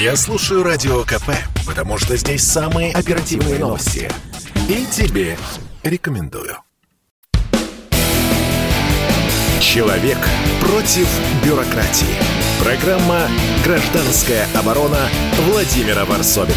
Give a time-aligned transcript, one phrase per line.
[0.00, 1.28] Я слушаю Радио КП,
[1.66, 4.10] потому что здесь самые оперативные новости.
[4.66, 5.36] И тебе
[5.82, 6.56] рекомендую.
[9.60, 10.16] Человек
[10.62, 11.06] против
[11.44, 12.16] бюрократии.
[12.64, 13.28] Программа
[13.62, 15.06] «Гражданская оборона»
[15.50, 16.56] Владимира Варсовина.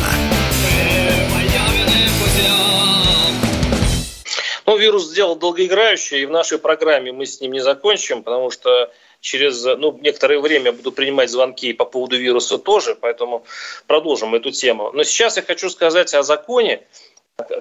[4.66, 8.90] Ну, вирус сделал долгоиграющий, и в нашей программе мы с ним не закончим, потому что
[9.24, 13.46] через ну, некоторое время буду принимать звонки по поводу вируса тоже, поэтому
[13.88, 14.92] продолжим эту тему.
[14.92, 16.86] Но сейчас я хочу сказать о законе,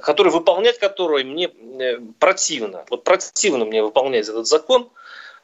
[0.02, 2.84] который выполнять который мне э, противно.
[2.90, 4.90] Вот противно мне выполнять этот закон–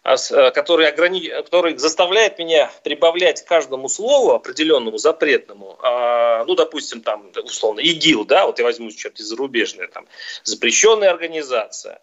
[0.09, 1.29] а э, который, ограни...
[1.29, 8.47] который заставляет меня прибавлять каждому слову определенному запретному, а, ну, допустим, там, условно, ИГИЛ, да,
[8.47, 10.07] вот я возьму что-то зарубежное, там,
[10.45, 12.01] запрещенная организация,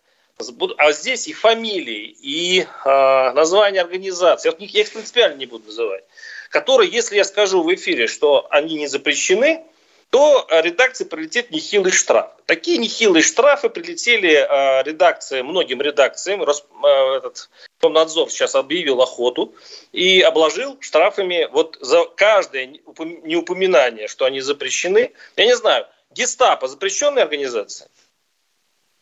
[0.77, 6.03] а здесь и фамилии, и а, название организации, я их принципиально не буду называть,
[6.49, 9.63] которые, если я скажу в эфире, что они не запрещены,
[10.09, 12.31] то редакции прилетит нехилый штраф.
[12.45, 16.41] Такие нехилые штрафы прилетели э, редакции, многим редакциям.
[16.43, 17.49] Рос, э, этот,
[17.79, 19.53] Комнадзор сейчас объявил охоту
[19.91, 25.11] и обложил штрафами вот за каждое неупоминание, что они запрещены.
[25.35, 27.89] Я не знаю, гестапо запрещенная организация?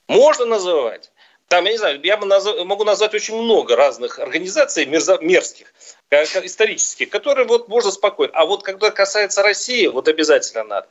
[0.08, 1.12] Можно называть.
[1.48, 5.74] Там, я не знаю, я могу назвать очень много разных организаций мерзких,
[6.12, 8.34] исторических, которые вот можно спокойно.
[8.36, 10.88] А вот когда касается России, вот обязательно надо.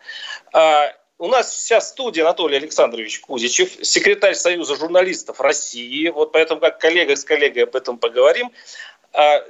[0.53, 6.09] А, у нас сейчас в студии Анатолий Александрович Кузичев, секретарь Союза журналистов России.
[6.09, 8.53] Вот поэтому как коллега с коллегой об этом поговорим.
[9.13, 9.45] А,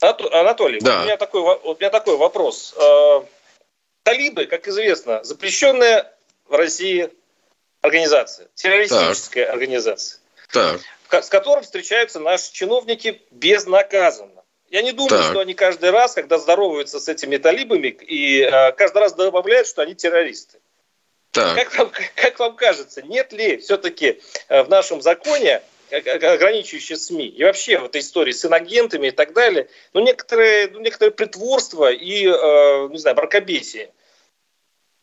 [0.00, 1.00] Анатолий, да.
[1.00, 2.74] у, меня такой, у меня такой вопрос.
[2.78, 3.24] А,
[4.02, 6.12] талибы, как известно, запрещенная
[6.48, 7.10] в России
[7.80, 9.54] организация, террористическая так.
[9.54, 10.20] организация,
[10.52, 10.80] так.
[11.24, 14.42] с которым встречаются наши чиновники безнаказанно.
[14.68, 15.30] Я не думаю, так.
[15.30, 19.82] что они каждый раз, когда здороваются с этими талибами, и э, каждый раз добавляют, что
[19.82, 20.58] они террористы.
[21.30, 21.54] Так.
[21.54, 27.44] Как, вам, как вам кажется, нет ли все-таки э, в нашем законе ограничивающие СМИ и
[27.44, 32.26] вообще в этой истории с инагентами и так далее, ну, некоторые, ну, некоторые притворство и,
[32.26, 33.90] э, не знаю, бракобесие.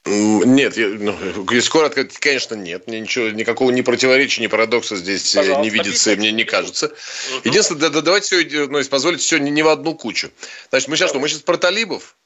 [0.05, 1.15] Нет, я, ну,
[1.51, 2.87] если коротко, конечно, нет.
[2.87, 6.19] Мне ничего, никакого ни противоречия, ни парадокса здесь э, Пожалуйста, не видится, объясните.
[6.19, 6.87] мне не кажется.
[6.87, 7.41] Угу.
[7.45, 10.29] Единственное, да, да, давайте все, ну, если позволите, все не, не в одну кучу.
[10.69, 12.17] Значит, мы сейчас что, мы сейчас про талибов?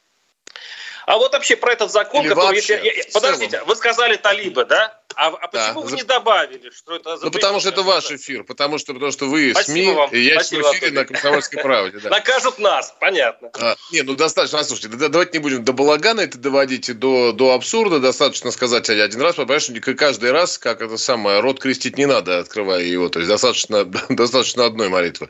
[1.06, 2.56] А вот вообще про этот закон, Или который...
[2.56, 5.00] Вообще, я, я, подождите, вы сказали талибы, да?
[5.18, 5.88] А, а почему да.
[5.88, 9.26] вы не добавили, что это Ну, потому что это ваш эфир, потому что, потому что
[9.26, 10.10] вы Спасибо СМИ, вам.
[10.12, 11.98] и я Спасибо, в эфире на Комсомольской правде.
[12.04, 12.10] Да.
[12.12, 13.50] Накажут нас, понятно.
[13.60, 17.56] А, не, ну достаточно, слушайте, да, давайте не будем до балагана это доводить до, до
[17.56, 22.06] абсурда, достаточно сказать один раз, потому что каждый раз, как это самое, рот крестить не
[22.06, 25.30] надо, открывая его, то есть достаточно, достаточно одной молитвы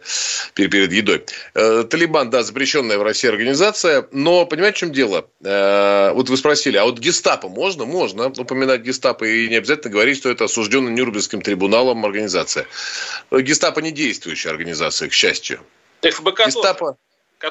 [0.53, 1.23] перед, перед едой.
[1.53, 5.29] Э, Талибан, да, запрещенная в России организация, но понимаете, в чем дело?
[5.45, 7.85] Э, вот вы спросили, а вот гестапо можно?
[7.85, 12.65] Можно упоминать гестапо и не обязательно обязательно говорить, что это осужденная Нюрнбергским трибуналом организация.
[13.31, 15.59] Гестапо не действующая организация, к счастью.
[16.01, 16.97] ФБК Гестапо,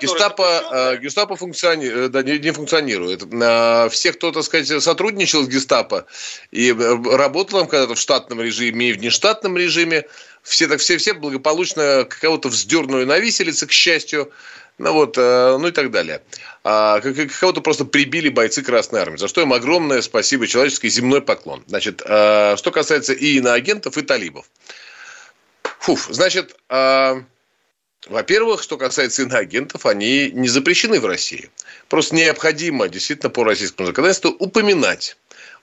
[0.00, 0.42] Гестапо,
[0.72, 1.86] э, гестапо функциони...
[1.86, 3.22] Э, да, не, не функционирует.
[3.22, 6.06] Э, все, кто, так сказать, сотрудничал с гестапо
[6.50, 10.06] и работал там когда-то в штатном режиме и в нештатном режиме,
[10.42, 14.32] все, так, все, все благополучно кого-то вздернули на виселице, к счастью,
[14.78, 16.22] ну вот, ну и так далее.
[16.64, 21.62] А кого-то просто прибили бойцы Красной Армии, за что им огромное спасибо, человеческий земной поклон.
[21.66, 24.46] Значит, что касается и иноагентов, и талибов.
[25.80, 31.50] Фуф, значит, во-первых, что касается иноагентов, они не запрещены в России.
[31.88, 35.16] Просто необходимо действительно по российскому законодательству упоминать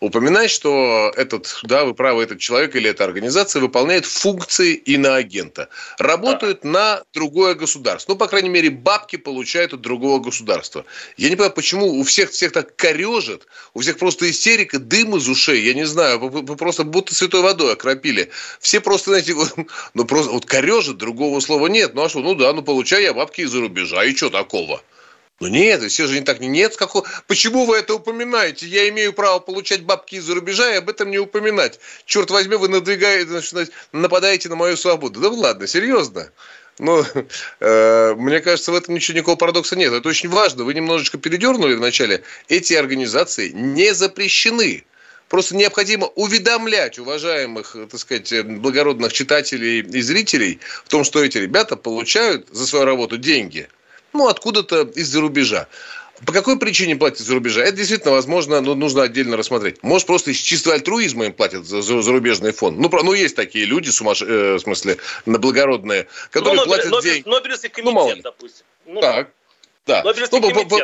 [0.04, 5.70] упоминать, что этот, да, вы правы, этот человек или эта организация выполняет функции иноагента.
[5.98, 6.70] Работают да.
[6.70, 8.12] на другое государство.
[8.12, 10.86] Ну, по крайней мере, бабки получают от другого государства.
[11.16, 15.30] Я не понимаю, почему у всех всех так корежит, у всех просто истерика, дым из
[15.30, 16.20] ушей, я не знаю,
[16.58, 18.30] просто будто святой водой окропили.
[18.60, 19.36] Все просто, знаете,
[19.94, 21.94] ну просто вот корежит, другого слова нет.
[21.94, 24.82] Ну а что, ну да, ну получаю я бабки из-за рубежа, и что такого?
[25.40, 26.40] Ну нет, все же не так.
[26.40, 27.08] Нет, какого...
[27.28, 28.68] почему вы это упоминаете?
[28.68, 31.80] Я имею право получать бабки из-за рубежа и об этом не упоминать.
[32.06, 35.20] Черт возьми, вы надвигаете, значит, нападаете на мою свободу.
[35.20, 36.32] Да ладно, серьезно.
[36.80, 37.04] Ну,
[37.60, 39.92] э, мне кажется, в этом ничего никакого парадокса нет.
[39.92, 40.64] Это очень важно.
[40.64, 42.24] Вы немножечко передернули вначале.
[42.48, 44.86] Эти организации не запрещены.
[45.30, 51.76] Просто необходимо уведомлять уважаемых, так сказать, благородных читателей и зрителей в том, что эти ребята
[51.76, 53.68] получают за свою работу деньги–
[54.14, 55.68] ну, откуда-то из-за рубежа.
[56.26, 57.62] По какой причине платят за рубежа?
[57.62, 59.84] Это действительно, возможно, ну, нужно отдельно рассмотреть.
[59.84, 62.78] Может, просто из чистого альтруизма им платят за, за зарубежный фонд.
[62.78, 64.22] Ну, про, ну, есть такие люди, сумаш...
[64.22, 67.28] э, в смысле, на благородные, которые ну, платят Нобель, деньги.
[67.28, 68.16] Нобелевский комитет, ну, мало.
[68.16, 68.66] допустим.
[68.86, 69.32] Ну, так.
[69.86, 70.14] Да, ну,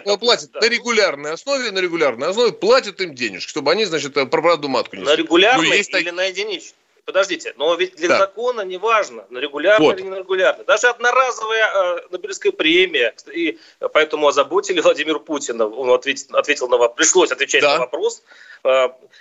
[0.05, 0.59] ну платят да.
[0.59, 4.97] на регулярной основе, на регулярной основе платят им денежки, чтобы они, значит, про правду матку
[4.97, 6.13] не На регулярной ну, есть или так...
[6.13, 6.75] на единичной?
[7.09, 8.17] Подождите, но ведь для да.
[8.19, 9.97] закона не важно, на регулярно вот.
[9.97, 10.63] или не на регулярно.
[10.63, 13.57] Даже одноразовая э, Нобелевская премия, и
[13.93, 17.73] поэтому озаботили Владимир Путин, он ответил, ответил на вопрос, пришлось отвечать да.
[17.73, 18.21] на вопрос,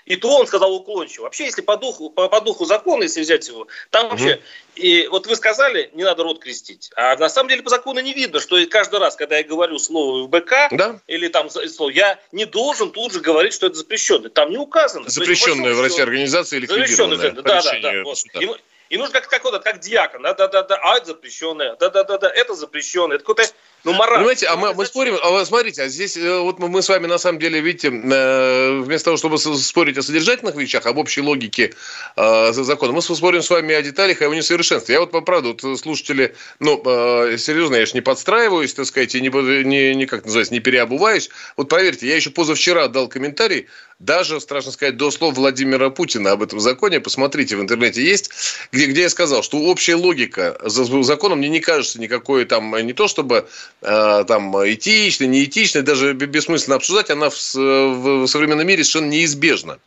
[0.04, 1.24] и то он сказал уклончиво.
[1.24, 4.12] Вообще, если по духу, по, по духу закона, если взять его, там угу.
[4.12, 4.40] вообще
[4.78, 6.90] и вот вы сказали, не надо рот крестить.
[6.94, 10.24] А на самом деле по закону не видно, что каждый раз, когда я говорю слово
[10.26, 11.00] ВБК да?
[11.08, 14.30] или там слово, я не должен тут же говорить, что это запрещенное.
[14.30, 15.08] Там не указано.
[15.08, 18.02] Запрещенная в России организация или Запрещенная, да, да, да.
[18.04, 18.18] Вот.
[18.40, 18.48] И,
[18.90, 21.90] и нужно как, как, вот, как диакон, да, да, да, да, а это запрещенное, да,
[21.90, 23.16] да, да, да, это запрещенное.
[23.16, 23.50] Это какой-то
[23.84, 24.18] ну, мораль.
[24.18, 27.18] Понимаете, а мы, мы спорим, а смотрите, а здесь э, вот мы с вами на
[27.18, 31.74] самом деле, видите, э, вместо того, чтобы спорить о содержательных вещах, об общей логике
[32.16, 34.94] э, закона, мы спорим с вами о деталях, о его несовершенстве.
[34.94, 39.14] Я вот, по правду, вот слушатели, ну, э, серьезно, я же не подстраиваюсь, так сказать,
[39.14, 39.28] и не,
[39.64, 41.30] не, не, как называется, не переобуваюсь.
[41.56, 43.68] Вот проверьте, я еще позавчера дал комментарий,
[43.98, 48.30] даже, страшно сказать, до слов Владимира Путина об этом законе, посмотрите, в интернете есть,
[48.78, 52.92] где, где я сказал, что общая логика за законом мне не кажется никакой там, не
[52.92, 53.48] то чтобы
[53.82, 59.78] э, там этичной, не этичной, даже бессмысленно обсуждать, она в, в современном мире совершенно неизбежна.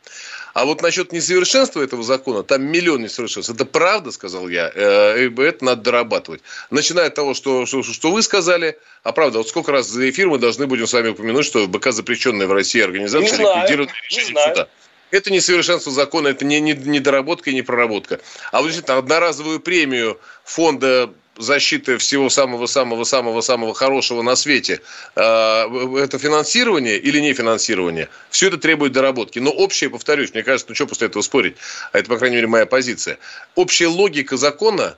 [0.52, 3.50] А вот насчет несовершенства этого закона, там миллион несовершенств.
[3.50, 6.42] Это правда, сказал я, э, это надо дорабатывать.
[6.68, 10.28] Начиная от того, что, что, что вы сказали, а правда, вот сколько раз за эфир
[10.28, 14.68] мы должны будем с вами упомянуть, что БК запрещенная в России организация ликвидирует решение суда.
[15.12, 18.18] Это несовершенство закона, это не, не, не доработка и не проработка.
[18.50, 24.80] А вот действительно, одноразовую премию фонда защиты всего самого-самого-самого-самого хорошего на свете,
[25.14, 25.68] а,
[25.98, 29.38] это финансирование или не финансирование, все это требует доработки.
[29.38, 31.56] Но общее, повторюсь, мне кажется, ну что после этого спорить,
[31.92, 33.18] а это, по крайней мере, моя позиция.
[33.54, 34.96] Общая логика закона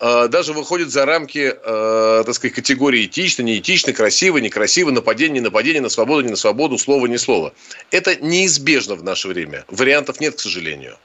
[0.00, 5.80] даже выходит за рамки, э, так сказать, категории этично, неэтично, красиво, некрасиво, нападение, не нападение,
[5.80, 7.54] на свободу, не на свободу, слово, не слово.
[7.90, 9.64] Это неизбежно в наше время.
[9.68, 10.98] Вариантов нет, к сожалению.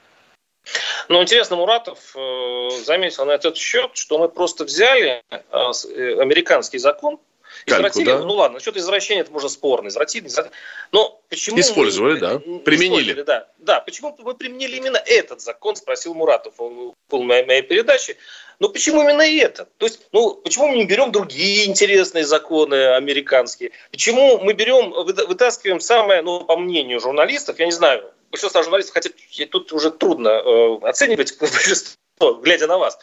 [1.08, 6.78] Ну, интересно, Муратов э, заметил на этот счет, что мы просто взяли э, э, американский
[6.78, 7.18] закон,
[7.66, 8.18] извратили, да?
[8.18, 10.54] ну ладно, насчет извращения это можно спорно, извратили, извратили.
[10.92, 13.22] но почему Использовали, мы, да, применили.
[13.22, 18.16] Да, да, почему мы применили именно этот закон, спросил Муратов в полной моей передаче.
[18.60, 19.68] Ну почему именно это?
[19.78, 23.70] То есть, ну почему мы не берем другие интересные законы американские?
[23.90, 29.10] Почему мы берем, вытаскиваем самое, ну по мнению журналистов, я не знаю, большинство журналистов, хотя
[29.46, 32.98] тут уже трудно э, оценивать большинство, глядя на вас.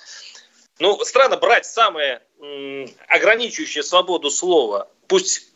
[0.80, 2.22] Ну, странно брать самое
[3.08, 5.48] ограничивающее свободу слова, пусть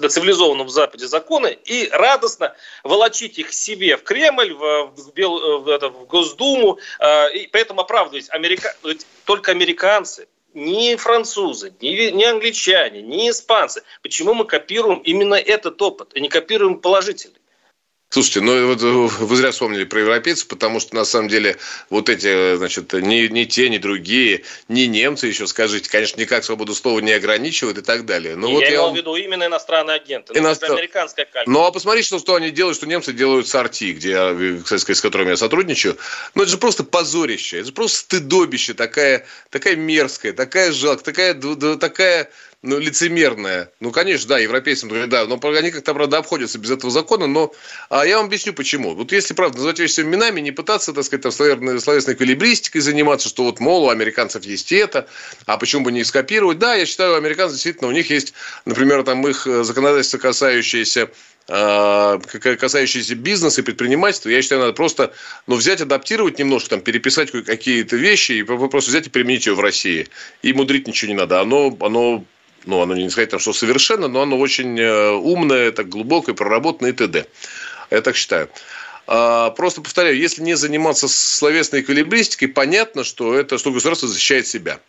[0.00, 2.54] на цивилизованном Западе законы, и радостно
[2.84, 7.80] волочить их себе в Кремль, в, в, Бел, в, это, в Госдуму, э, и поэтому
[7.80, 8.76] оправдывать Америка...
[9.24, 13.82] только американцы, ни французы, ни, ни англичане, ни испанцы.
[14.02, 17.40] Почему мы копируем именно этот опыт, и не копируем положительный?
[18.10, 21.58] Слушайте, ну вот э, вы зря вспомнили про европейцев, потому что на самом деле
[21.90, 26.74] вот эти, значит, ни, ни те, ни другие, ни немцы еще, скажите, конечно, никак свободу
[26.74, 28.34] слова не ограничивают и так далее.
[28.34, 30.72] Но вот я, я имел в виду именно иностранные агенты, ну, Иностран...
[30.72, 31.50] американская калька.
[31.50, 34.92] Ну а посмотрите, что, что они делают, что немцы делают с Арти, где я, кстати,
[34.92, 35.98] с которыми я сотрудничаю.
[36.34, 41.76] Ну это же просто позорище, это же просто стыдобище, такая, такая мерзкая, такая жалкая, такая,
[41.76, 42.30] такая
[42.62, 43.70] ну, лицемерная.
[43.78, 47.52] Ну, конечно, да, европейцам, да, но они как-то, правда, обходятся без этого закона, но
[47.88, 48.94] а я вам объясню, почему.
[48.94, 53.44] Вот если, правда, называть вещи именами, не пытаться, так сказать, там, словесной калибристикой заниматься, что
[53.44, 55.06] вот, мол, у американцев есть это,
[55.46, 56.58] а почему бы не скопировать?
[56.58, 58.34] Да, я считаю, у американцев действительно, у них есть,
[58.64, 61.10] например, там их законодательство, касающееся
[61.50, 65.14] а, касающиеся бизнеса и предпринимательства, я считаю, надо просто
[65.46, 69.60] ну, взять, адаптировать немножко, там, переписать какие-то вещи и просто взять и применить ее в
[69.60, 70.08] России.
[70.42, 71.40] И мудрить ничего не надо.
[71.40, 72.26] Оно, оно
[72.68, 76.92] ну, оно не сказать, там, что совершенно, но оно очень э, умное, так глубокое, проработанное
[76.92, 77.24] и т.д.
[77.90, 78.50] Я так считаю.
[79.06, 84.80] А, просто повторяю, если не заниматься словесной эквилибристикой, понятно, что это, что государство защищает себя.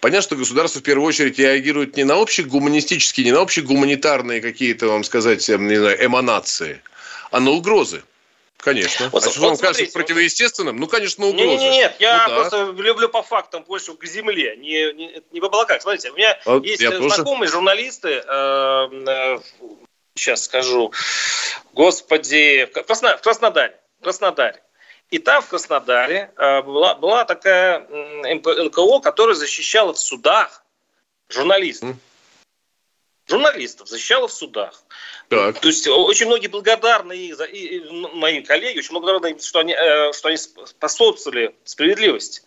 [0.00, 4.42] Понятно, что государство в первую очередь реагирует не на общие гуманистические, не на общие гуманитарные
[4.42, 6.82] какие-то, вам сказать, не знаю, эманации,
[7.30, 8.02] а на угрозы.
[8.62, 9.08] Конечно.
[9.10, 10.76] Вот, а вот, что вам кажется противоестественным?
[10.76, 11.44] Ну, конечно, угроза.
[11.44, 11.96] Нет, нет, нет.
[11.98, 15.82] Я ну, просто люблю по фактам больше к земле, не, не, не в облаках.
[15.82, 17.52] Смотрите, у меня вот есть знакомые тоже.
[17.54, 19.38] журналисты, э, э,
[20.14, 20.92] сейчас скажу,
[21.72, 23.76] господи, в, Красно, в Краснодаре.
[23.98, 24.62] В Краснодаре.
[25.10, 27.80] И там в Краснодаре э, была, была такая
[28.22, 30.62] НКО, которая защищала в судах
[31.28, 31.96] журналистов.
[33.28, 34.82] Журналистов защищала в судах.
[35.28, 35.60] Так.
[35.60, 40.12] То есть очень многие благодарны и, и, и мои коллеги, очень благодарны, что они, э,
[40.12, 42.42] что они способствовали справедливости.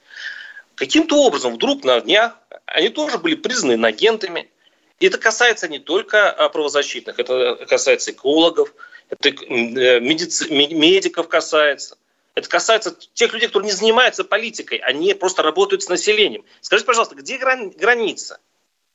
[0.75, 4.51] Каким-то образом вдруг на днях они тоже были признаны агентами.
[4.99, 8.73] И это касается не только а, правозащитных, это касается экологов,
[9.09, 10.47] это э, медици...
[10.49, 11.97] медиков касается.
[12.33, 16.43] Это касается тех людей, которые не занимаются политикой, они просто работают с населением.
[16.61, 17.73] Скажите, пожалуйста, где грани...
[17.75, 18.39] граница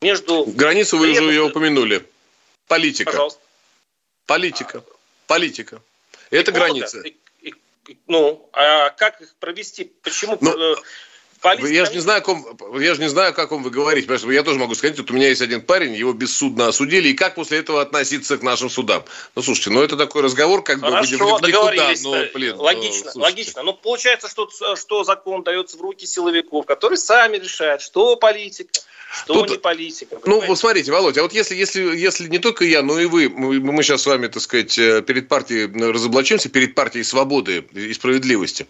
[0.01, 0.45] между...
[0.45, 2.07] Границу вы уже ее упомянули.
[2.67, 3.11] Политика.
[3.11, 3.41] Пожалуйста.
[4.27, 4.83] Политика.
[5.27, 5.83] Политика.
[6.31, 6.87] Это Эколога.
[7.05, 7.17] и-
[8.07, 9.85] Ну, а как их провести?
[10.03, 10.77] Почему Ну, э,
[11.41, 12.47] полиция- Я же не знаю, о ком,
[12.81, 14.07] я же не знаю, о каком вы говорите.
[14.07, 17.09] Потому что я тоже могу сказать, вот у меня есть один парень, его бессудно осудили,
[17.09, 19.05] и как после этого относиться к нашим судам?
[19.35, 22.03] Ну, слушайте, ну это такой разговор, как бы Хорошо, в никуда, договорились.
[22.03, 23.19] ну, блин, ну, логично, слушайте.
[23.21, 23.63] логично.
[23.63, 28.71] Но получается, что, что закон дается в руки силовиков, которые сами решают, что политика,
[29.13, 30.19] что Тут- не политика.
[30.25, 33.29] Ну, вот смотрите, Володя, а вот если, если, если не только я, но и вы,
[33.29, 37.65] мы, мы сейчас с вами, так сказать, э, перед партией э, разоблачимся, перед партией свободы
[37.73, 38.67] и справедливости.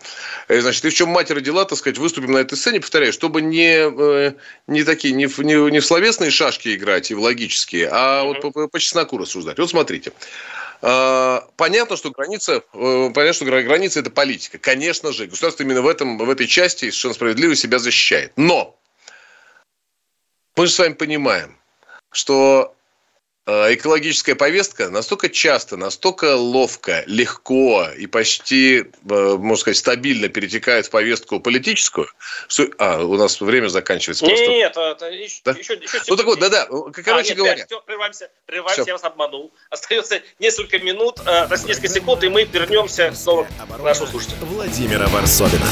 [0.48, 3.42] Э, Значит, и в чем мать родила, так сказать, выступим на этой сцене, повторяю, чтобы
[3.42, 4.32] не, э,
[4.66, 8.40] не такие, не в, не, не в словесные шашки играть и в логические, а вот
[8.40, 9.58] по, по- чесноку рассуждать.
[9.58, 10.12] Вот смотрите.
[10.82, 14.58] А, Понятно, что граница, э, понятно, что гра- граница это политика.
[14.58, 18.32] Конечно же, государство именно в этом, в этой части совершенно справедливо себя защищает.
[18.36, 18.76] Но
[20.56, 21.56] мы же с вами понимаем,
[22.12, 22.74] что
[23.46, 30.90] экологическая повестка настолько часто, настолько ловко, легко и почти, э, можно сказать, стабильно перетекает в
[30.90, 32.08] повестку политическую,
[32.48, 32.68] что...
[32.78, 34.52] А, у нас время заканчивается Нет, просто.
[34.52, 35.52] нет, это еще, Да?
[35.52, 37.66] еще, еще Ну так вот, да-да, короче А, нет, говоря.
[37.66, 38.88] Всё, прерываемся, прерываемся, Всё.
[38.88, 39.52] я вас обманул.
[39.70, 44.36] Остается несколько минут, э, несколько секунд, и мы вернемся снова к нашему слушателю.
[44.42, 45.66] Владимира Варсовина.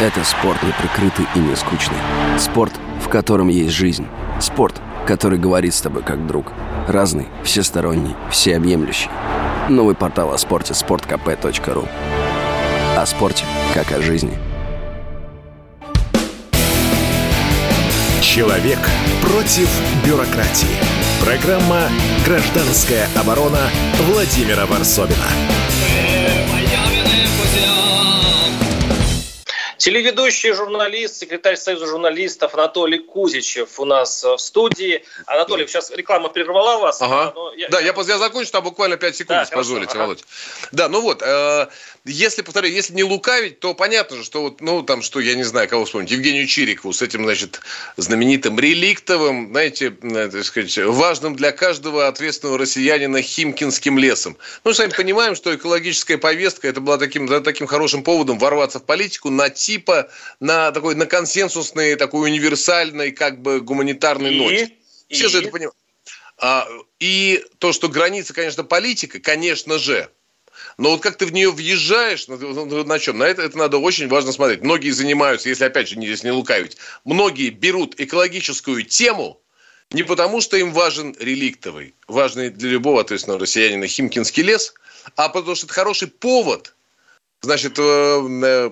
[0.00, 1.98] Это спорт не прикрытый и не скучный.
[2.38, 2.72] Спорт,
[3.02, 4.06] в котором есть жизнь.
[4.40, 4.80] Спорт,
[5.10, 6.52] который говорит с тобой как друг.
[6.86, 9.10] Разный, всесторонний, всеобъемлющий.
[9.68, 11.88] Новый портал о спорте– sportkp.ru
[12.96, 14.38] О спорте, как о жизни.
[18.22, 18.78] Человек
[19.20, 19.68] против
[20.06, 20.78] бюрократии.
[21.24, 21.88] Программа
[22.24, 23.68] «Гражданская оборона»
[24.12, 25.26] Владимира Варсовина.
[29.80, 35.02] Телеведущий журналист, секретарь Союза журналистов Анатолий Кузичев у нас э, в студии.
[35.24, 37.00] Анатолий, сейчас реклама прервала вас.
[37.00, 37.32] Ага.
[37.56, 40.02] я- Да, я, я закончу, там буквально 5 секунд, Да, если хорошо, позволите, ага.
[40.02, 40.24] Володь.
[40.72, 41.68] Да, ну вот, э,
[42.04, 45.42] если, повторяю, если не лукавить, то понятно же, что вот, ну, там, что, я не
[45.42, 47.60] знаю, кого вспомнить, Евгению Чирикову с этим, значит,
[47.96, 54.36] знаменитым реликтовым, знаете, э, так сказать, важным для каждого ответственного россиянина Химкинским лесом.
[54.64, 59.30] Ну, сами понимаем, что экологическая повестка, это была таким, таким хорошим поводом ворваться в политику
[59.30, 60.08] на типа,
[60.40, 64.38] на такой, на консенсусной, такой универсальной, как бы, гуманитарной И?
[64.38, 64.72] ноте.
[65.10, 65.28] Все И?
[65.28, 65.76] же это понимают.
[66.38, 66.66] А,
[66.98, 70.08] и то, что граница, конечно, политика, конечно же.
[70.80, 73.18] Но вот как ты в нее въезжаешь, на, на- на чем?
[73.18, 74.62] На это, это надо очень важно смотреть.
[74.62, 79.38] Многие занимаются, если опять же не, здесь не лукавить, многие берут экологическую тему
[79.90, 84.72] не потому, что им важен реликтовый, важный для любого ответственного россиянина Химкинский лес,
[85.16, 86.74] а потому что это хороший повод,
[87.42, 88.70] значит, э, э,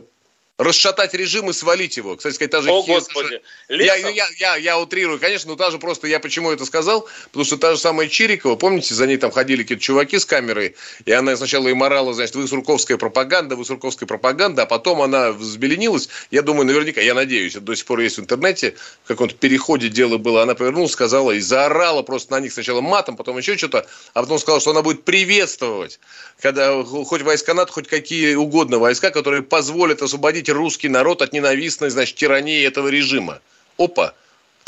[0.58, 2.16] расшатать режим и свалить его.
[2.16, 3.40] Кстати сказать, та же О, Хи- Господи.
[3.68, 4.12] я, Лесом?
[4.12, 7.56] я, я, я утрирую, конечно, но та же просто, я почему это сказал, потому что
[7.56, 10.74] та же самая Чирикова, помните, за ней там ходили какие-то чуваки с камерой,
[11.04, 15.30] и она сначала им орала, значит, вы сурковская пропаганда, вы сурковская пропаганда, а потом она
[15.30, 18.74] взбеленилась, я думаю, наверняка, я надеюсь, это до сих пор есть в интернете,
[19.04, 23.16] в каком-то переходе дело было, она повернулась, сказала и заорала просто на них сначала матом,
[23.16, 26.00] потом еще что-то, а потом сказала, что она будет приветствовать,
[26.40, 31.90] когда хоть войска НАТО, хоть какие угодно войска, которые позволят освободить русский народ от ненавистной,
[31.90, 33.40] значит, тирании этого режима.
[33.76, 34.14] Опа,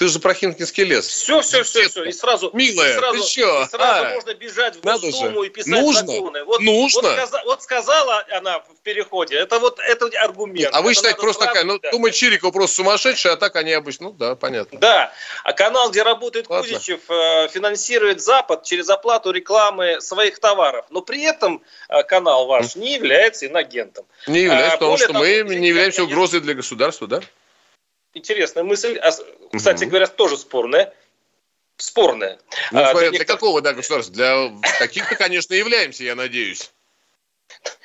[0.01, 1.07] ты же про Химкинский лес.
[1.07, 2.05] Все, все, все, все.
[2.05, 4.15] И сразу, Милая, и сразу, ты и сразу А?
[4.15, 5.47] можно бежать в Надо Госдуму же.
[5.49, 6.07] и писать Нужно.
[6.07, 6.45] законы.
[6.45, 7.03] Вот, Нужно.
[7.03, 10.71] Вот, сказа- вот сказала она в переходе, это вот это аргумент.
[10.75, 11.91] А вы Это считаете, просто такая, ну, да.
[11.91, 14.79] думаю, Чирикова просто сумасшедшая, а так они обычно, ну да, понятно.
[14.81, 15.13] Да,
[15.45, 16.67] а канал, где работает Ладно.
[16.67, 20.87] Кузичев, э, финансирует Запад через оплату рекламы своих товаров.
[20.89, 24.07] Но при этом э, канал ваш не является инагентом.
[24.27, 27.21] Не является, А, потому что того, мы не являемся угрозой для государства, да?
[28.15, 28.99] Интересная мысль.
[29.53, 29.91] Кстати Мгм.
[29.91, 30.95] говоря, тоже спорная.
[31.77, 32.39] Спорная.
[32.73, 34.15] Ну, А, смотря для для какого, да, государства?
[34.15, 36.71] Для каких-то, конечно, являемся, я надеюсь,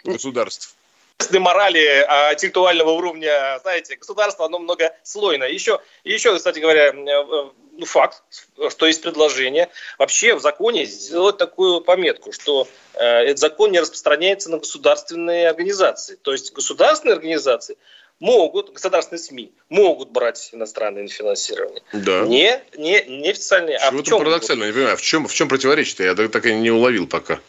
[0.03, 0.75] государств.
[1.17, 5.47] общественной морали а, интеллектуального уровня, знаете, государство, оно многослойное.
[5.47, 8.23] Еще, еще, кстати говоря, э, ну, факт,
[8.69, 14.49] что есть предложение вообще в законе сделать такую пометку, что э, этот закон не распространяется
[14.49, 16.15] на государственные организации.
[16.15, 17.77] То есть государственные организации
[18.19, 21.83] могут, государственные СМИ могут брать иностранное финансирование.
[21.93, 22.21] Да.
[22.21, 23.77] Не, не, не официальные.
[23.77, 24.19] А в чем?
[24.19, 26.03] парадоксально, я не понимаю, в чем, в чем противоречие-то?
[26.03, 27.39] Я так, так и не уловил пока.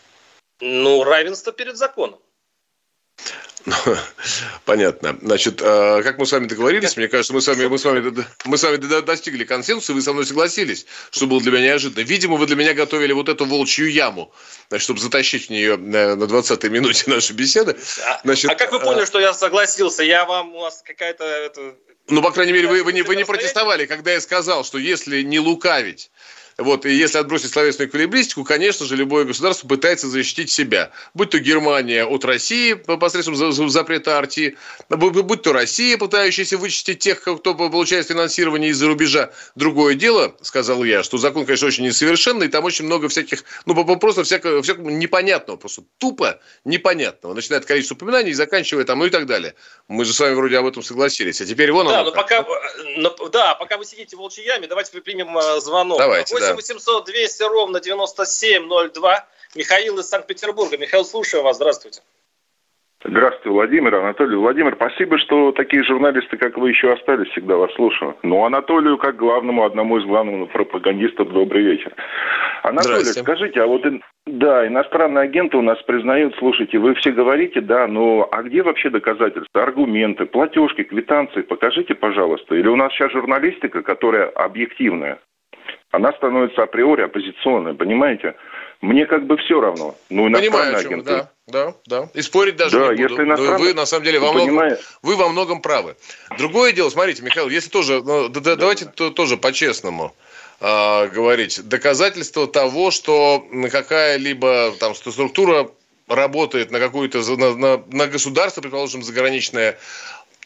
[0.61, 2.19] Ну, равенство перед законом.
[4.65, 5.19] Понятно.
[5.23, 8.25] Значит, а, как мы с вами договорились, мне кажется, мы с вами, мы с вами,
[8.45, 12.05] мы с вами достигли консенсуса, вы со мной согласились, что было для меня неожиданно.
[12.05, 14.33] Видимо, вы для меня готовили вот эту волчью яму,
[14.69, 17.77] значит, чтобы затащить в нее э, на 20-й минуте нашей беседы.
[18.07, 19.07] А, значит, а как вы поняли, а...
[19.07, 20.05] что я согласился?
[20.05, 21.53] Я вам, у вас какая-то...
[22.09, 25.23] Ну, по крайней мере, вы, вы, не, вы не протестовали, когда я сказал, что если
[25.23, 26.13] не лукавить,
[26.59, 30.91] вот, и если отбросить словесную эквилибристику, конечно же, любое государство пытается защитить себя.
[31.13, 34.57] Будь то Германия от России посредством запрета арти,
[34.89, 39.33] будь то Россия, пытающаяся вычистить тех, кто получает финансирование из-за рубежа.
[39.55, 43.97] Другое дело, сказал я, что закон, конечно, очень несовершенный, и там очень много всяких, ну,
[43.99, 47.35] просто всякого, всякого непонятного, просто тупо непонятного.
[47.35, 49.55] Начиная от количества упоминаний и заканчивая там, ну и так далее.
[49.89, 51.39] Мы же с вами вроде об этом согласились.
[51.43, 52.47] А теперь вон да, но пока,
[52.97, 55.99] но, да, пока вы сидите в волчьей яме, давайте примем э, звонок.
[55.99, 59.27] Давайте, 8 8 800 200 ровно 9702.
[59.55, 60.77] Михаил из Санкт-Петербурга.
[60.77, 61.57] Михаил, слушаю вас.
[61.57, 62.03] Здравствуйте.
[63.05, 64.37] Здравствуйте, Владимир, Анатолий.
[64.37, 67.29] Владимир, спасибо, что такие журналисты, как вы, еще остались.
[67.29, 68.17] Всегда вас слушаю.
[68.23, 71.95] Ну, Анатолию, как главному, одному из главных пропагандистов, добрый вечер.
[72.63, 73.85] Анатолий, скажите, а вот
[74.27, 78.91] да, иностранные агенты у нас признают, слушайте, вы все говорите, да, но а где вообще
[78.91, 81.43] доказательства, аргументы, платежки, квитанции?
[81.43, 82.57] Покажите, пожалуйста.
[82.57, 85.21] Или у нас сейчас журналистика, которая объективная?
[85.91, 88.35] Она становится априори оппозиционной, понимаете?
[88.83, 89.97] Мне как бы все равно.
[90.11, 91.11] Ну, Понимаю, агенты.
[91.11, 92.09] Да, да, да.
[92.13, 93.09] И спорить даже да, не буду.
[93.09, 93.61] Если иностран...
[93.61, 95.97] Вы, на самом деле, во многом, вы во многом правы.
[96.37, 100.15] Другое дело, смотрите, Михаил, если тоже, ну, да, да, давайте то, тоже по-честному
[100.61, 101.67] э, говорить.
[101.67, 105.71] Доказательство того, что какая-либо там структура
[106.07, 109.79] работает на какую-то, на, на, на государство, предположим, заграничное,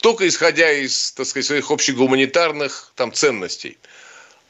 [0.00, 3.76] только исходя из, так сказать, своих общегуманитарных там ценностей–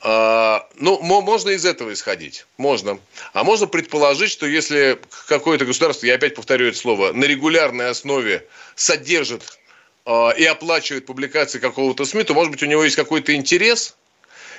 [0.02, 2.46] ну, можно из этого исходить.
[2.56, 2.98] Можно.
[3.32, 8.46] А можно предположить, что если какое-то государство, я опять повторю это слово, на регулярной основе
[8.76, 9.42] содержит
[10.06, 13.96] а, и оплачивает публикации какого-то СМИ, то, может быть, у него есть какой-то интерес.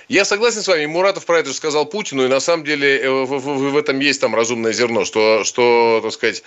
[0.08, 3.10] Я согласен с вами, Муратов про это же сказал Путину, и на самом деле э,
[3.10, 6.44] в, в, в этом есть там разумное зерно, что, что так сказать,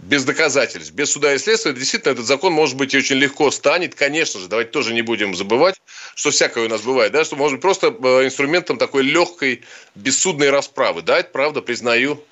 [0.00, 3.94] без доказательств, без суда и следствия, действительно, этот закон, может быть, и очень легко станет.
[3.94, 5.74] Конечно же, давайте тоже не будем забывать,
[6.14, 9.62] что всякое у нас бывает, да, что может быть просто э, инструментом такой легкой,
[9.94, 11.02] бессудной расправы.
[11.02, 12.22] Да, это правда, признаю.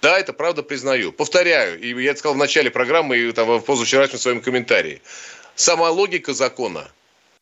[0.00, 1.12] Да, это правда, признаю.
[1.12, 5.00] Повторяю, и я это сказал в начале программы и там, в позавчерашнем своем комментарии.
[5.54, 6.90] Сама логика закона,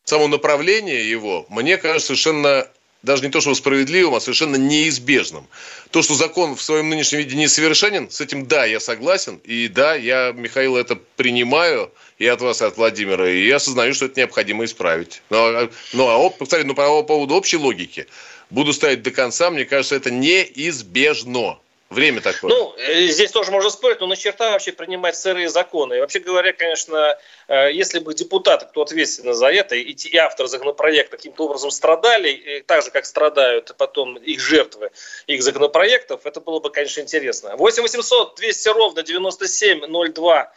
[0.03, 2.67] само направление его, мне кажется, совершенно
[3.03, 5.47] даже не то, что справедливым, а совершенно неизбежным.
[5.89, 9.39] То, что закон в своем нынешнем виде несовершенен, с этим да, я согласен.
[9.43, 13.29] И да, я, Михаил, это принимаю и от вас, и от Владимира.
[13.29, 15.23] И я осознаю, что это необходимо исправить.
[15.29, 18.05] Но, ну, а, повторяю, ну, по поводу общей логики,
[18.51, 21.57] буду ставить до конца, мне кажется, это неизбежно.
[21.91, 22.49] Время такое.
[22.49, 25.95] Ну, э, здесь тоже можно спорить, но на черта вообще принимать сырые законы.
[25.95, 27.17] И вообще говоря, конечно,
[27.49, 32.63] э, если бы депутаты, кто ответственны за это, и, и автор законопроекта каким-то образом страдали,
[32.65, 34.91] так же, как страдают потом их жертвы
[35.27, 37.57] их законопроектов, это было бы, конечно, интересно.
[37.57, 40.53] 8 800 200 ровно 9702.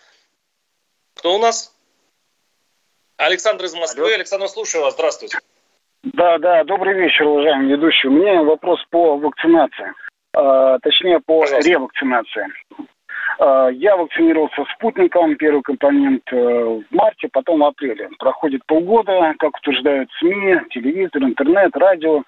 [1.16, 1.74] Кто у нас?
[3.16, 4.04] Александр из Москвы.
[4.04, 4.14] Алло.
[4.14, 4.94] Александр, слушаю вас.
[4.94, 5.36] Здравствуйте.
[6.04, 8.06] Да, да, добрый вечер, уважаемый ведущий.
[8.06, 9.94] У меня вопрос по вакцинации.
[10.34, 12.46] А, точнее по ревакцинации.
[13.38, 18.08] А, я вакцинировался спутником, первый компонент э, в марте, потом в апреле.
[18.18, 22.22] Проходит полгода, как утверждают СМИ, телевизор, интернет, радио.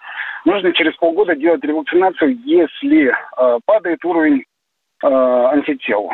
[0.44, 4.44] Нужно через полгода делать ревакцинацию, если а, падает уровень
[5.02, 6.10] антител.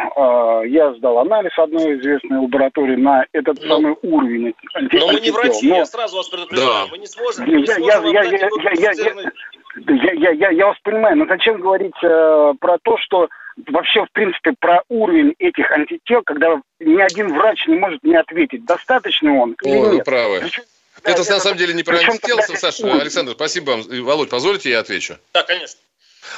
[0.67, 5.07] Я сдал анализ одной известной лаборатории на этот но, самый уровень антител.
[5.07, 5.77] Но мы не врачи, но...
[5.77, 6.69] я сразу вас предупреждаю.
[6.69, 6.91] Да.
[6.91, 9.31] Мы не сможем, мы не сможем я, я, я, я, я, я,
[9.77, 13.29] я, я, я, я вас понимаю, но зачем говорить э, про то, что
[13.69, 18.65] вообще, в принципе, про уровень этих антител, когда ни один врач не может мне ответить,
[18.65, 20.05] достаточно он или Ой, нет.
[20.05, 20.41] правы.
[20.41, 20.63] Причем,
[21.03, 22.85] это, да, на самом деле не про антител, Саша.
[22.85, 23.01] Уровень.
[23.01, 23.83] Александр, спасибо вам.
[24.05, 25.17] Володь, позволите, я отвечу?
[25.33, 25.79] Да, конечно.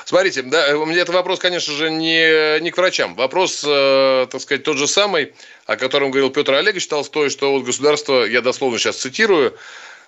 [0.06, 3.14] Смотрите, да, у меня это вопрос, конечно же, не, не к врачам.
[3.14, 5.34] Вопрос, э, так сказать, тот же самый,
[5.66, 9.58] о котором говорил Петр Олегович Толстой, что вот государство, я дословно сейчас цитирую, Э,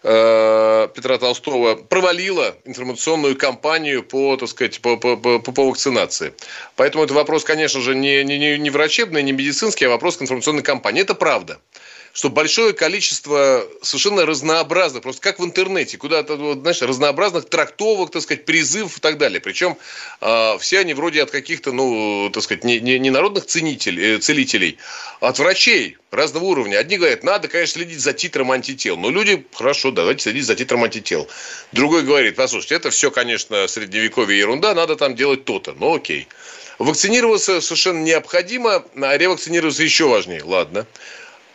[0.03, 6.33] Петра Толстого провалила информационную кампанию по, так сказать, по, по, по, по вакцинации.
[6.77, 11.03] Поэтому это вопрос, конечно же, не, не, не врачебный, не медицинский, а вопрос информационной кампании.
[11.03, 11.59] Это правда
[12.17, 18.47] что большое количество совершенно разнообразных, просто как в интернете, куда-то, знаешь, разнообразных трактовок, так сказать,
[18.47, 19.39] призывов и так далее.
[19.39, 19.77] Причем
[20.23, 24.19] э, все они вроде от каких-то, ну, так сказать, не, не, не народных ценителей, э,
[24.19, 24.79] целителей,
[25.21, 26.79] а от врачей разного уровня.
[26.79, 28.97] Одни говорят, надо, конечно, следить за титром антител.
[28.97, 31.29] Но люди, хорошо, давайте следить за титром антител.
[31.73, 35.75] Другой говорит, послушайте, это все, конечно, средневековье ерунда, надо там делать то-то.
[35.79, 36.29] Ну, окей.
[36.79, 40.43] Вакцинироваться совершенно необходимо, а ревакцинироваться еще важнее.
[40.43, 40.87] Ладно.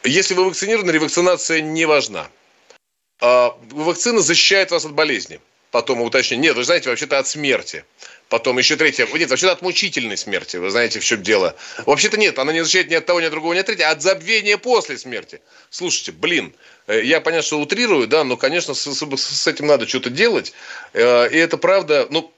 [0.04, 2.30] Если вы вакцинированы, ревакцинация не важна.
[3.20, 5.40] А, вакцина защищает вас от болезни.
[5.70, 6.50] Потом уточнение.
[6.50, 7.86] Нет, вы знаете, вообще-то от смерти.
[8.28, 9.08] Потом еще третье.
[9.08, 10.58] Нет, вообще-то от мучительной смерти.
[10.58, 11.56] Вы знаете, в чем дело.
[11.86, 13.92] Вообще-то нет, она не защищает ни от того, ни от другого, ни от третьего, а
[13.92, 15.40] от забвения после смерти.
[15.70, 16.54] Слушайте, блин,
[16.88, 20.54] э, я, понятно, что утрирую, да, но, конечно, с, с этим надо что-то делать.
[20.94, 22.34] Э, и это правда, ну,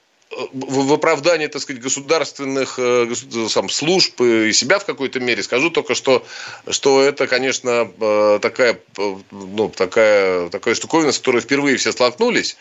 [0.54, 3.14] в оправдании, так сказать, государственных э,
[3.50, 6.26] сам, служб и себя в какой-то мере скажу только, что,
[6.70, 12.58] что это, конечно, э, такая, э, ну, такая, такая штуковина, с которой впервые все столкнулись.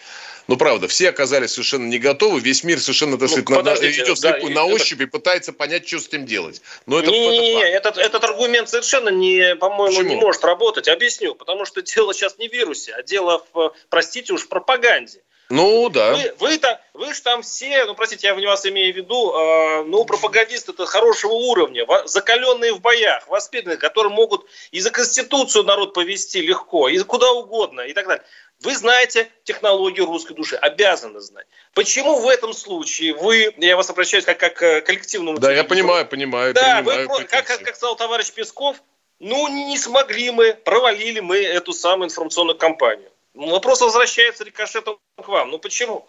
[0.49, 4.21] Ну, правда, все оказались совершенно не готовы, весь мир совершенно, так ну, сказать, ну, идет
[4.21, 5.05] да, слепую на ощупь это...
[5.05, 6.63] и пытается понять, что с этим делать.
[6.87, 10.15] Но это, не, не, не, этот, этот аргумент совершенно, не, по-моему, Почему?
[10.15, 10.89] не может работать.
[10.89, 11.35] Объясню.
[11.35, 15.21] Потому что дело сейчас не в вирусе, а дело, в, простите уж, пропаганде.
[15.53, 16.15] Ну, да.
[16.15, 19.85] Вы, вы-то, вы же там все, ну, простите, я в вас имею в виду, э,
[19.85, 25.93] ну, пропагандисты это хорошего уровня, закаленные в боях, воспитанные, которые могут и за Конституцию народ
[25.93, 28.25] повести легко, и куда угодно, и так далее.
[28.61, 31.47] Вы знаете технологию русской души, обязаны знать.
[31.75, 35.38] Почему в этом случае вы, я вас обращаюсь как, как к коллективному...
[35.38, 36.55] Да, я понимаю, понимаю.
[36.55, 38.79] Да, понимаю, вы, как, как, как сказал товарищ Песков,
[39.19, 43.12] ну, не смогли мы, провалили мы эту самую информационную кампанию.
[43.35, 45.51] Вопрос возвращается рикошетом к вам.
[45.51, 46.09] Ну почему?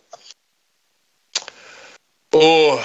[2.31, 2.79] О,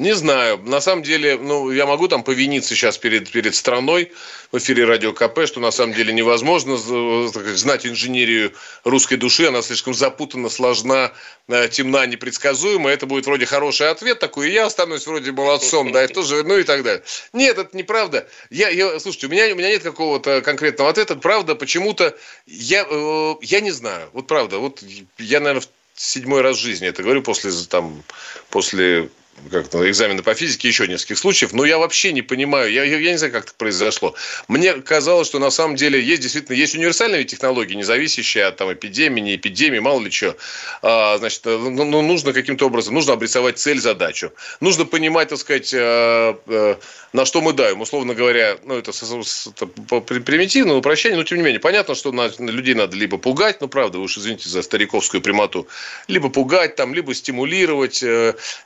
[0.00, 0.58] не знаю.
[0.64, 4.12] На самом деле, ну, я могу там повиниться сейчас перед, перед страной
[4.50, 8.52] в эфире Радио КП, что на самом деле невозможно знать инженерию
[8.84, 9.46] русской души.
[9.46, 11.12] Она слишком запутана, сложна,
[11.48, 12.88] э, темна, непредсказуема.
[12.88, 16.56] Это будет вроде хороший ответ такой, и я останусь вроде молодцом, да, и тоже, ну
[16.56, 17.02] и так далее.
[17.34, 18.26] Нет, это неправда.
[18.48, 21.14] Я, я, слушайте, у меня, у меня нет какого-то конкретного ответа.
[21.14, 24.08] Правда, почему-то я, э, я не знаю.
[24.14, 24.82] Вот правда, вот
[25.18, 25.60] я, наверное,
[25.94, 28.02] в седьмой раз в жизни это говорю после, там,
[28.48, 29.10] после
[29.50, 33.16] как-то экзамены по физике, еще нескольких случаев, но я вообще не понимаю, я, я, не
[33.16, 34.14] знаю, как это произошло.
[34.48, 38.72] Мне казалось, что на самом деле есть действительно, есть универсальные технологии, не зависящие от там,
[38.72, 40.36] эпидемии, не эпидемии, мало ли что.
[40.82, 44.32] А, значит, э, ну, ну, нужно каким-то образом, нужно обрисовать цель, задачу.
[44.60, 46.76] Нужно понимать, так сказать, э, э,
[47.12, 47.80] на что мы даем.
[47.80, 49.66] Условно говоря, ну, это, это
[50.00, 53.98] примитивно, упрощение, но тем не менее, понятно, что на, людей надо либо пугать, ну, правда,
[53.98, 55.66] вы уж извините за стариковскую прямоту,
[56.08, 58.04] либо пугать, там, либо стимулировать,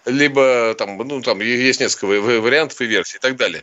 [0.07, 3.63] либо там, ну, там есть несколько вариантов и версий и так далее.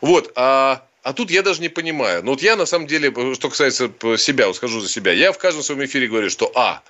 [0.00, 2.22] Вот, а, а тут я даже не понимаю.
[2.22, 5.38] Ну, вот я, на самом деле, что касается себя, вот скажу за себя, я в
[5.38, 6.82] каждом своем эфире говорю, что, а,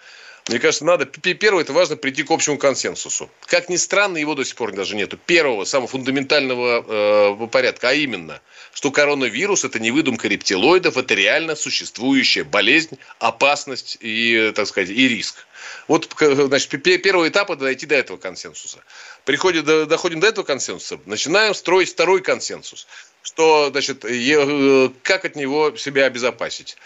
[0.48, 3.30] мне кажется, надо, первое, это важно прийти к общему консенсусу.
[3.46, 5.18] Как ни странно, его до сих пор даже нету.
[5.18, 8.40] Первого, самого фундаментального э, порядка, а именно,
[8.72, 15.08] что коронавирус– это не выдумка рептилоидов, это реально существующая болезнь, опасность и, так сказать, и
[15.08, 15.46] риск.
[15.86, 18.78] Вот, значит, первый этап– это дойти до этого консенсуса.
[19.26, 22.86] Приходим, доходим до этого консенсуса, начинаем строить второй консенсус.
[23.20, 26.78] Что, значит, э, как от него себя обезопасить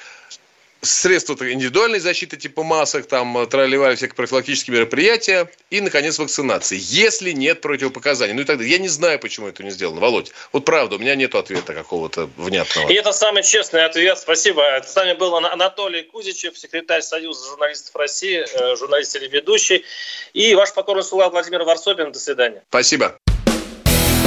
[0.83, 6.77] средства индивидуальной защиты типа масок, там, э, тролливали всякие профилактические мероприятия и, наконец, вакцинации.
[6.81, 8.35] Если нет противопоказаний.
[8.35, 10.01] Ну и тогда я не знаю, почему это не сделано.
[10.01, 12.91] Володь, вот правда, у меня нет ответа какого-то внятного.
[12.91, 14.19] И это самый честный ответ.
[14.19, 14.63] Спасибо.
[14.85, 19.85] С нами был Анатолий Кузичев, секретарь Союза журналистов России, э, журналист или ведущий.
[20.33, 22.11] И ваш покорный слуга Владимир Варсобин.
[22.11, 22.65] До свидания.
[22.69, 23.17] Спасибо.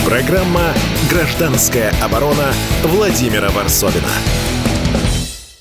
[0.05, 0.73] Программа
[1.09, 4.34] «Гражданская оборона» Владимира Варсобина.